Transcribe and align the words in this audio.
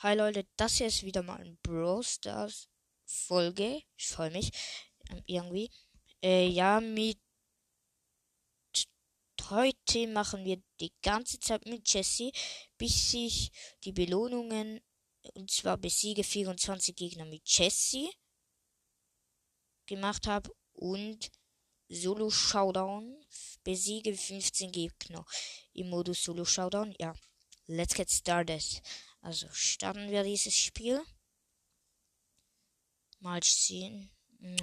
Hi 0.00 0.14
Leute, 0.14 0.46
das 0.56 0.76
hier 0.76 0.86
ist 0.86 1.02
wieder 1.02 1.24
mal 1.24 1.40
ein 1.40 1.58
Brawl 1.60 2.04
Stars 2.04 2.68
Folge. 3.04 3.82
Ich 3.96 4.06
freue 4.06 4.30
mich 4.30 4.52
ähm, 5.10 5.24
irgendwie. 5.26 5.72
Äh, 6.22 6.46
ja, 6.46 6.80
mit 6.80 7.18
heute 9.50 10.06
machen 10.06 10.44
wir 10.44 10.62
die 10.78 10.92
ganze 11.02 11.40
Zeit 11.40 11.66
mit 11.66 11.92
Jesse, 11.92 12.30
bis 12.76 13.12
ich 13.12 13.50
die 13.82 13.90
Belohnungen 13.90 14.80
und 15.34 15.50
zwar 15.50 15.76
besiege 15.76 16.22
24 16.22 16.94
Gegner 16.94 17.24
mit 17.24 17.42
Jesse 17.44 18.08
gemacht 19.86 20.28
habe 20.28 20.54
und 20.74 21.28
Solo 21.88 22.30
Showdown 22.30 23.20
besiege 23.64 24.16
15 24.16 24.70
Gegner 24.70 25.26
im 25.72 25.90
Modus 25.90 26.22
Solo 26.22 26.44
Showdown. 26.44 26.94
Ja, 27.00 27.14
let's 27.66 27.94
get 27.94 28.08
started. 28.08 28.62
Also 29.28 29.46
starten 29.50 30.10
wir 30.10 30.22
dieses 30.22 30.56
Spiel. 30.56 31.04
Mal 33.20 33.42
sehen. 33.42 34.10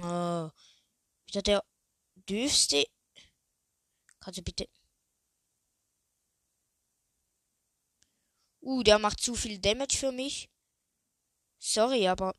Oh, 0.02 0.50
wieder 1.26 1.42
der 1.42 1.64
dürfste. 2.16 2.84
Kannst 4.18 4.40
du 4.40 4.42
bitte. 4.42 4.68
Uh, 8.60 8.82
der 8.82 8.98
macht 8.98 9.20
zu 9.20 9.36
viel 9.36 9.60
Damage 9.60 9.96
für 9.96 10.10
mich. 10.10 10.50
Sorry, 11.60 12.08
aber 12.08 12.34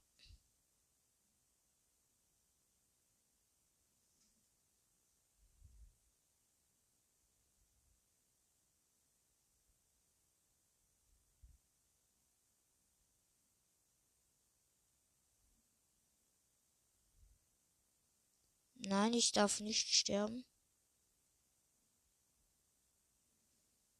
Nein, 18.87 19.13
ich 19.13 19.33
darf 19.33 19.59
nicht 19.59 19.89
sterben. 19.93 20.45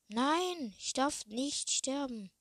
Nein, 0.09 0.73
ich 0.77 0.93
darf 0.93 1.25
nicht 1.25 1.69
sterben. 1.69 2.31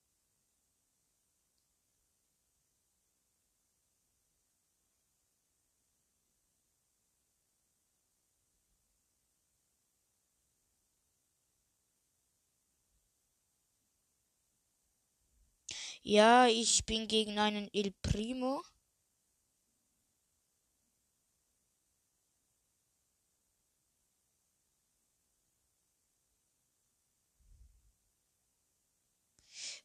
Ja, 16.02 16.46
ich 16.46 16.86
bin 16.86 17.06
gegen 17.08 17.38
einen 17.38 17.68
El 17.74 17.90
Primo. 18.00 18.62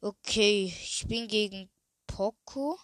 Okay, 0.03 0.65
ich 0.65 1.05
bin 1.07 1.27
gegen 1.27 1.69
Poco. 2.07 2.77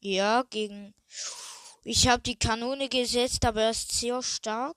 Ja, 0.00 0.42
gegen. 0.50 0.94
Ich 1.82 2.06
habe 2.06 2.22
die 2.22 2.38
Kanone 2.38 2.88
gesetzt, 2.88 3.44
aber 3.44 3.62
er 3.62 3.70
ist 3.70 3.90
sehr 3.92 4.22
stark. 4.22 4.76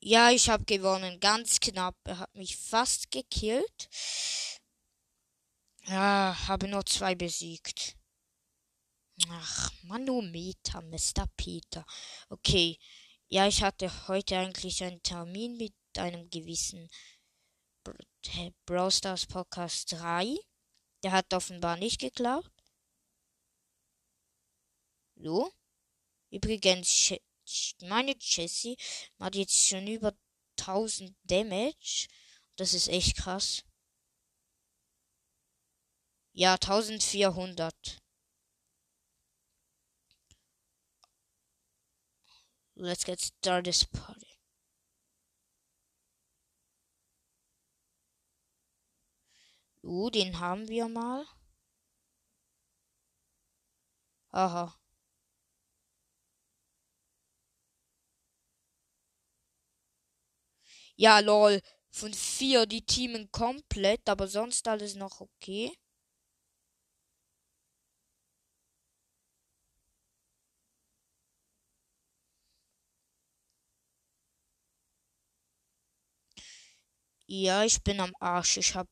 Ja, 0.00 0.30
ich 0.30 0.50
habe 0.50 0.64
gewonnen, 0.64 1.18
ganz 1.18 1.60
knapp. 1.60 1.96
Er 2.04 2.18
hat 2.18 2.34
mich 2.34 2.56
fast 2.56 3.10
gekillt. 3.10 3.88
Ja, 5.86 6.36
habe 6.46 6.68
nur 6.68 6.84
zwei 6.84 7.14
besiegt. 7.14 7.96
Ach, 9.28 9.70
Manometer, 9.82 10.80
Mr. 10.82 11.26
Peter. 11.36 11.84
Okay. 12.28 12.78
Ja, 13.28 13.46
ich 13.48 13.62
hatte 13.62 13.90
heute 14.08 14.38
eigentlich 14.38 14.82
einen 14.84 15.02
Termin 15.02 15.56
mit 15.56 15.74
einem 15.98 16.28
gewissen 16.30 16.88
Brawl 18.66 18.90
Stars 18.90 19.26
Podcast 19.26 19.92
3. 19.92 20.36
Der 21.02 21.12
hat 21.12 21.32
offenbar 21.34 21.76
nicht 21.76 22.00
geklappt. 22.00 22.50
So. 25.16 25.52
Übrigens, 26.30 27.14
meine 27.82 28.16
Jessie 28.18 28.76
macht 29.18 29.36
jetzt 29.36 29.54
schon 29.54 29.86
über 29.86 30.12
1000 30.58 31.14
Damage. 31.24 32.08
Das 32.56 32.74
ist 32.74 32.88
echt 32.88 33.16
krass. 33.16 33.64
Ja, 36.32 36.54
1400. 36.54 38.00
Let's 42.76 43.04
get 43.04 43.20
started 43.20 43.66
this 43.66 43.84
party. 43.84 44.33
Uh, 49.84 50.10
den 50.10 50.40
haben 50.40 50.66
wir 50.66 50.88
mal. 50.88 51.24
Aha. 54.32 54.76
Ja, 60.96 61.20
lol. 61.20 61.60
Von 61.90 62.12
vier 62.12 62.66
die 62.66 62.84
Teamen 62.84 63.30
komplett, 63.30 64.08
aber 64.08 64.26
sonst 64.26 64.66
alles 64.66 64.96
noch 64.96 65.20
okay. 65.20 65.70
Ja, 77.26 77.64
ich 77.64 77.82
bin 77.82 78.00
am 78.00 78.12
Arsch. 78.20 78.56
Ich 78.56 78.74
hab 78.74 78.88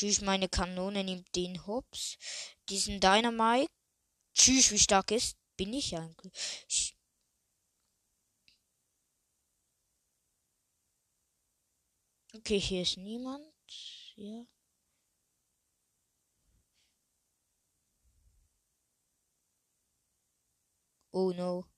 Tschüss, 0.00 0.22
meine 0.22 0.48
Kanone 0.48 1.04
nimmt 1.04 1.36
den 1.36 1.66
Hops. 1.66 2.16
Diesen 2.70 3.00
Dynamite. 3.00 3.70
Tschüss, 4.32 4.70
wie 4.70 4.78
stark 4.78 5.10
ist. 5.10 5.36
Bin 5.58 5.74
ich 5.74 5.94
eigentlich. 5.94 6.96
Okay, 12.34 12.58
hier 12.58 12.80
ist 12.82 12.96
niemand. 12.96 13.44
Ja. 14.16 14.46
Oh 21.12 21.32
no. 21.32 21.69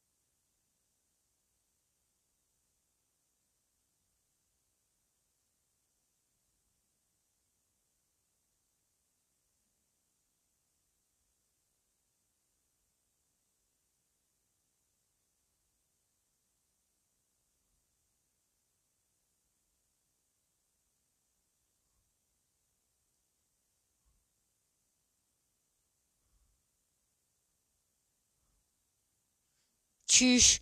Tschüss. 30.22 30.60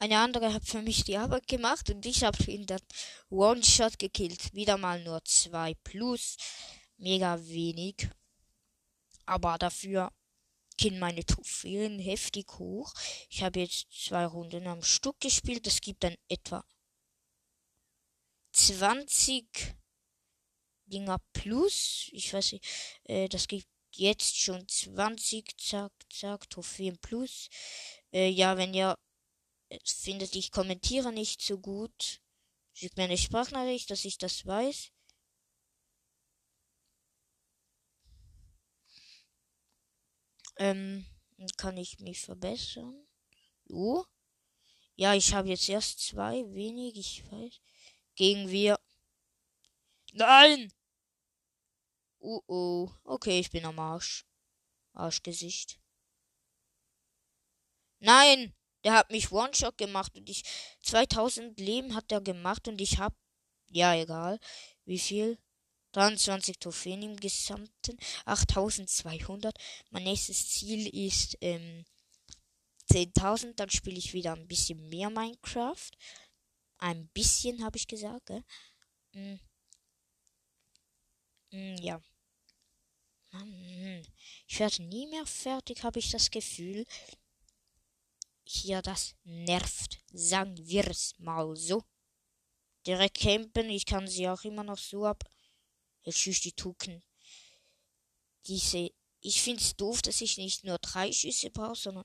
Eine 0.00 0.18
andere 0.18 0.52
hat 0.52 0.64
für 0.64 0.82
mich 0.82 1.04
die 1.04 1.16
Arbeit 1.16 1.46
gemacht 1.46 1.88
und 1.90 2.04
ich 2.04 2.24
habe 2.24 2.42
ihn 2.50 2.66
dann 2.66 2.80
One-Shot 3.30 4.00
gekillt. 4.00 4.52
Wieder 4.52 4.78
mal 4.78 5.00
nur 5.04 5.24
zwei 5.24 5.74
plus. 5.84 6.36
Mega 6.96 7.38
wenig. 7.46 8.08
Aber 9.26 9.58
dafür 9.58 10.12
gehen 10.76 10.98
meine 10.98 11.24
Trophäen 11.24 12.00
heftig 12.00 12.58
hoch. 12.58 12.92
Ich 13.30 13.44
habe 13.44 13.60
jetzt 13.60 13.86
zwei 13.92 14.26
Runden 14.26 14.66
am 14.66 14.82
Stück 14.82 15.20
gespielt. 15.20 15.64
Das 15.68 15.80
gibt 15.80 16.02
dann 16.02 16.16
etwa 16.28 16.64
20 18.50 19.76
Dinger 20.86 21.18
plus. 21.32 22.08
Ich 22.10 22.34
weiß 22.34 22.54
nicht, 22.54 22.66
äh, 23.04 23.28
das 23.28 23.46
gibt 23.46 23.68
jetzt 23.96 24.36
schon 24.38 24.66
20, 24.68 25.58
zack, 25.60 25.92
zack, 26.10 26.48
Trophäen 26.50 26.98
plus. 26.98 27.48
Äh, 28.12 28.28
ja, 28.28 28.56
wenn 28.56 28.74
ihr 28.74 28.98
findet, 29.84 30.34
ich 30.36 30.50
kommentiere 30.50 31.12
nicht 31.12 31.42
so 31.42 31.58
gut, 31.58 32.20
schickt 32.72 32.96
mir 32.96 33.04
eine 33.04 33.18
Sprachnachricht, 33.18 33.90
dass 33.90 34.04
ich 34.04 34.18
das 34.18 34.46
weiß. 34.46 34.90
Ähm, 40.56 41.06
kann 41.56 41.76
ich 41.76 41.98
mich 42.00 42.20
verbessern? 42.20 43.06
So. 43.66 44.06
Ja, 44.96 45.14
ich 45.14 45.32
habe 45.34 45.48
jetzt 45.48 45.68
erst 45.68 46.00
zwei 46.00 46.44
wenig, 46.52 46.96
ich 46.96 47.24
weiß. 47.30 47.60
Gegen 48.14 48.50
wir. 48.50 48.78
Nein! 50.12 50.72
Oh 52.24 52.40
oh. 52.46 52.88
Okay, 53.04 53.40
ich 53.40 53.50
bin 53.50 53.64
am 53.64 53.78
Arsch. 53.80 54.24
Arschgesicht. 54.94 55.80
Nein! 57.98 58.54
Der 58.84 58.94
hat 58.94 59.10
mich 59.10 59.32
One-Shot 59.32 59.76
gemacht 59.78 60.16
und 60.16 60.28
ich. 60.28 60.44
2000 60.82 61.58
Leben 61.58 61.94
hat 61.94 62.12
er 62.12 62.20
gemacht 62.20 62.68
und 62.68 62.80
ich 62.80 62.98
hab. 62.98 63.14
Ja, 63.68 63.94
egal. 63.94 64.38
Wie 64.84 64.98
viel? 64.98 65.38
23 65.92 66.58
Trophäen 66.58 67.02
im 67.02 67.16
Gesamten. 67.16 67.98
8200. 68.24 69.56
Mein 69.90 70.04
nächstes 70.04 70.48
Ziel 70.50 70.88
ist 70.94 71.36
ähm, 71.40 71.84
10.000. 72.90 73.54
Dann 73.54 73.70
spiele 73.70 73.98
ich 73.98 74.12
wieder 74.12 74.34
ein 74.34 74.48
bisschen 74.48 74.88
mehr 74.88 75.10
Minecraft. 75.10 75.90
Ein 76.78 77.08
bisschen, 77.08 77.64
habe 77.64 77.76
ich 77.78 77.86
gesagt. 77.88 78.26
Gell? 78.26 78.44
Mm. 79.12 79.40
Mm, 81.52 81.76
ja. 81.82 82.00
Mann, 83.32 84.06
ich 84.46 84.58
werde 84.60 84.82
nie 84.82 85.06
mehr 85.06 85.26
fertig, 85.26 85.82
habe 85.82 85.98
ich 85.98 86.10
das 86.10 86.30
Gefühl. 86.30 86.84
Hier, 88.44 88.82
das 88.82 89.14
nervt. 89.24 89.98
Sagen 90.12 90.56
wir 90.58 90.86
es 90.88 91.18
mal 91.18 91.56
so. 91.56 91.82
Direkt 92.86 93.18
campen, 93.20 93.70
ich 93.70 93.86
kann 93.86 94.06
sie 94.06 94.28
auch 94.28 94.42
immer 94.44 94.64
noch 94.64 94.78
so 94.78 95.06
ab. 95.06 95.24
Ich 96.04 96.16
schieß 96.16 96.40
die 96.40 96.52
Tucken. 96.52 97.02
Diese, 98.46 98.90
ich 99.20 99.40
find's 99.40 99.76
doof, 99.76 100.02
dass 100.02 100.20
ich 100.20 100.36
nicht 100.36 100.64
nur 100.64 100.78
drei 100.78 101.12
Schüsse 101.12 101.50
brauche, 101.50 101.76
sondern 101.76 102.04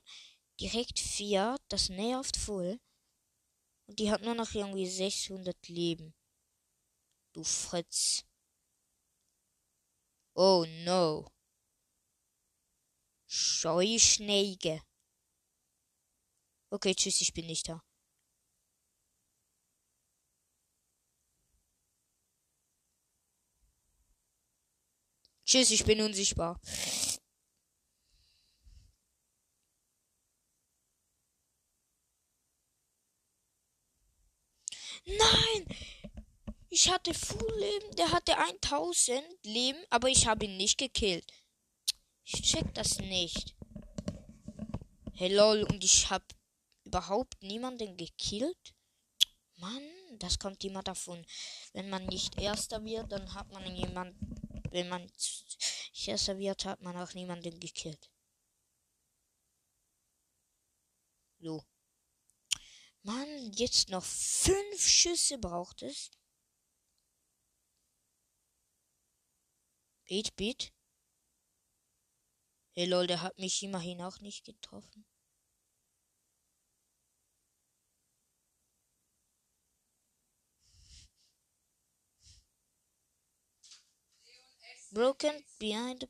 direkt 0.60 0.98
vier. 0.98 1.56
Das 1.68 1.88
nervt 1.88 2.36
voll. 2.36 2.80
Und 3.86 3.98
die 3.98 4.10
hat 4.10 4.22
nur 4.22 4.34
noch 4.34 4.54
irgendwie 4.54 4.88
600 4.88 5.68
Leben. 5.68 6.14
Du 7.32 7.42
Fritz. 7.42 8.24
Oh 10.40 10.64
no. 10.84 11.26
Scheuschneige. 13.26 14.80
Okay, 16.70 16.94
tschüss, 16.94 17.20
ich 17.20 17.34
bin 17.34 17.46
nicht 17.46 17.68
da. 17.68 17.82
Tschüss, 25.44 25.72
ich 25.72 25.84
bin 25.84 26.00
unsichtbar. 26.02 26.60
Nein! 35.04 35.77
Ich 36.80 36.88
hatte 36.88 37.12
Full 37.12 37.58
Leben, 37.58 37.96
der 37.96 38.12
hatte 38.12 38.38
1000 38.38 39.20
Leben, 39.42 39.84
aber 39.90 40.10
ich 40.10 40.28
habe 40.28 40.44
ihn 40.44 40.56
nicht 40.56 40.78
gekillt. 40.78 41.26
Ich 42.22 42.40
check 42.40 42.72
das 42.72 43.00
nicht. 43.00 43.56
Hey 45.12 45.34
lol, 45.34 45.64
und 45.64 45.82
ich 45.82 46.08
habe 46.08 46.24
überhaupt 46.84 47.42
niemanden 47.42 47.96
gekillt? 47.96 48.76
Mann, 49.56 49.82
das 50.20 50.38
kommt 50.38 50.62
immer 50.62 50.84
davon. 50.84 51.26
Wenn 51.72 51.90
man 51.90 52.06
nicht 52.06 52.40
Erster 52.40 52.84
wird, 52.84 53.10
dann 53.10 53.34
hat 53.34 53.50
man 53.50 53.74
jemanden. 53.74 54.62
Wenn 54.70 54.88
man 54.88 55.10
Erster 56.06 56.38
wird, 56.38 56.64
hat 56.64 56.80
man 56.80 56.96
auch 56.96 57.12
niemanden 57.12 57.58
gekillt. 57.58 58.08
So. 61.40 61.64
Mann, 63.02 63.52
jetzt 63.54 63.88
noch 63.88 64.04
fünf 64.04 64.86
Schüsse 64.86 65.38
braucht 65.38 65.82
es. 65.82 66.12
8-Bit. 70.08 70.72
Hey 72.74 72.86
lol, 72.86 73.06
der 73.06 73.22
hat 73.22 73.38
mich 73.38 73.62
immerhin 73.62 74.02
auch 74.02 74.20
nicht 74.20 74.44
getroffen. 74.44 75.04
Broken 84.90 85.44
behind 85.58 86.00
the 86.00 86.08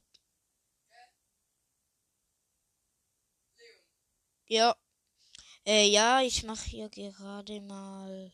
Ja. 4.49 4.77
Äh, 5.67 5.87
ja, 5.89 6.23
ich 6.23 6.43
mache 6.45 6.65
hier 6.65 6.89
gerade 6.89 7.61
mal. 7.61 8.33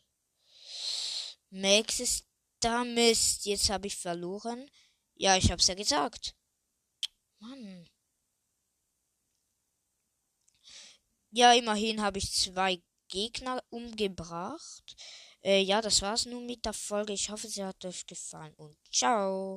Max 1.51 2.01
ist 2.01 2.27
da 2.61 2.85
Mist. 2.85 3.47
Jetzt 3.47 3.71
habe 3.71 3.89
ich 3.89 3.97
verloren. 3.97 4.71
Ja, 5.17 5.37
ich 5.37 5.51
hab's 5.51 5.67
ja 5.69 5.75
gesagt. 5.75 6.35
Mann. 7.41 7.87
Ja, 11.31 11.53
immerhin 11.53 12.01
habe 12.01 12.19
ich 12.19 12.33
zwei 12.33 12.81
Gegner 13.09 13.63
umgebracht. 13.71 14.97
Äh, 15.43 15.61
ja, 15.63 15.81
das 15.81 16.01
war's 16.03 16.27
nun 16.27 16.47
mit 16.47 16.65
der 16.65 16.73
Folge. 16.73 17.13
Ich 17.13 17.31
hoffe, 17.31 17.49
sie 17.49 17.65
hat 17.65 17.85
euch 17.85 18.07
gefallen 18.07 18.55
und 18.57 18.77
ciao. 18.91 19.53